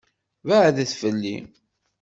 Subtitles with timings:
[0.47, 1.37] Beɛɛdet fell-i.